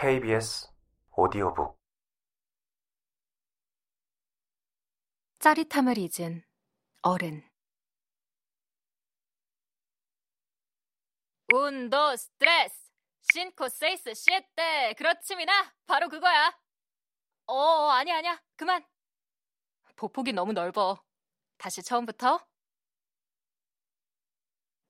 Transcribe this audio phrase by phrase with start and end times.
[0.00, 0.68] KBS
[1.16, 1.76] 오디오북.
[5.40, 6.44] 짜릿함을 잊은
[7.02, 7.42] 어른.
[11.52, 12.76] 운도 스트레스
[13.32, 14.94] 신코 세이스 시에떼.
[14.96, 16.56] 그렇지 미나 바로 그거야.
[17.46, 18.40] 어 아니야 아니야.
[18.54, 18.84] 그만.
[19.96, 21.02] 보폭이 너무 넓어.
[21.56, 22.46] 다시 처음부터.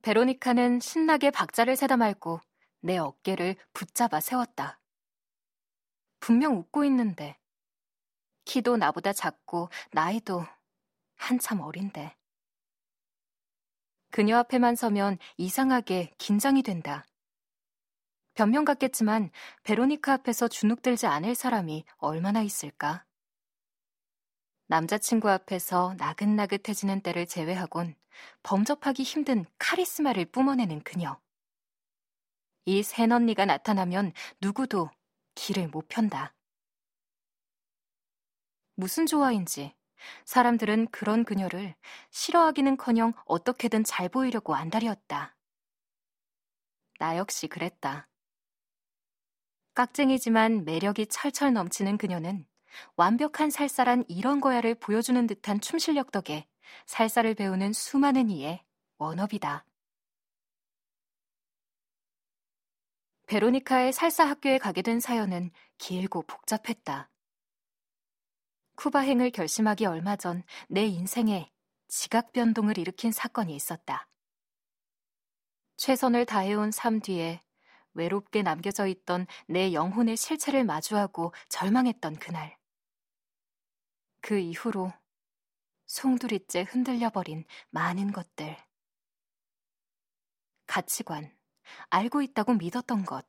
[0.00, 2.40] 베로니카는 신나게 박자를 세다 말고
[2.80, 4.80] 내 어깨를 붙잡아 세웠다.
[6.24, 7.38] 분명 웃고 있는데
[8.46, 10.42] 키도 나보다 작고 나이도
[11.16, 12.16] 한참 어린데.
[14.10, 17.04] 그녀 앞에만 서면 이상하게 긴장이 된다.
[18.32, 19.32] 변명 같겠지만
[19.64, 23.04] 베로니카 앞에서 주눅들지 않을 사람이 얼마나 있을까?
[24.68, 27.94] 남자친구 앞에서 나긋나긋해지는 때를 제외하곤
[28.42, 31.20] 범접하기 힘든 카리스마를 뿜어내는 그녀.
[32.64, 34.88] 이 새언니가 나타나면 누구도
[35.34, 36.34] 길을 못 편다.
[38.76, 39.74] 무슨 좋아인지
[40.24, 41.74] 사람들은 그런 그녀를
[42.10, 45.36] 싫어하기는커녕 어떻게든 잘 보이려고 안달이었다.
[46.98, 48.08] 나 역시 그랬다.
[49.74, 52.46] 깍쟁이지만 매력이 철철 넘치는 그녀는
[52.96, 56.46] 완벽한 살살한 이런 거야를 보여주는 듯한 춤 실력 덕에
[56.86, 58.62] 살사를 배우는 수많은 이의
[58.98, 59.64] 워너비다.
[63.26, 67.10] 베로니카의 살사 학교에 가게 된 사연은 길고 복잡했다.
[68.76, 71.50] 쿠바행을 결심하기 얼마 전 내 인생에
[71.88, 74.08] 지각 변동을 일으킨 사건이 있었다.
[75.76, 77.42] 최선을 다해온 삶 뒤에
[77.94, 82.58] 외롭게 남겨져 있던 내 영혼의 실체를 마주하고 절망했던 그날.
[84.20, 84.92] 그 이후로
[85.86, 88.56] 송두리째 흔들려버린 많은 것들.
[90.66, 91.32] 가치관,
[91.90, 93.26] 알고 있다고 믿었던 것,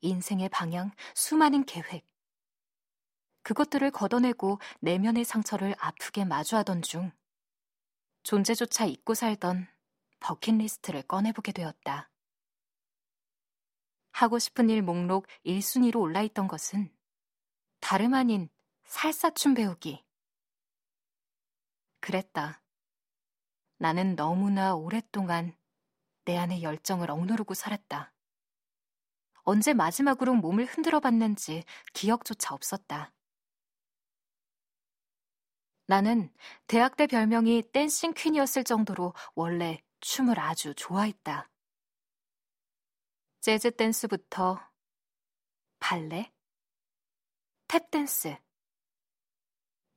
[0.00, 2.06] 인생의 방향, 수많은 계획.
[3.42, 7.12] 그것들을 걷어내고 내면의 상처를 아프게 마주하던 중
[8.22, 9.66] 존재조차 잊고 살던
[10.20, 12.10] 버킷리스트를 꺼내보게 되었다.
[14.12, 16.94] 하고 싶은 일 목록 1순위로 올라있던 것은
[17.80, 18.48] 다름 아닌
[18.84, 20.04] 살사춤 배우기.
[22.00, 22.62] 그랬다.
[23.78, 25.56] 나는 너무나 오랫동안
[26.24, 28.12] 내 안의 열정을 억누르고 살았다.
[29.44, 33.12] 언제 마지막으로 몸을 흔들어 봤는지 기억조차 없었다.
[35.86, 36.32] 나는
[36.68, 41.50] 대학 때 별명이 댄싱 퀸이었을 정도로 원래 춤을 아주 좋아했다.
[43.40, 44.60] 재즈 댄스부터
[45.80, 46.32] 발레,
[47.66, 48.36] 탭 댄스,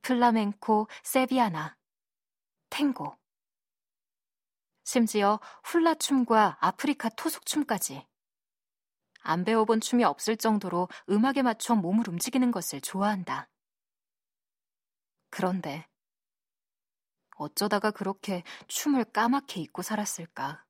[0.02, 1.76] 플라멘코, 세비아나,
[2.70, 3.16] 탱고.
[4.86, 8.06] 심지어 훌라춤과 아프리카 토속춤까지.
[9.22, 13.50] 안 배워본 춤이 없을 정도로 음악에 맞춰 몸을 움직이는 것을 좋아한다.
[15.28, 15.88] 그런데
[17.36, 20.65] 어쩌다가 그렇게 춤을 까맣게 잊고 살았을까?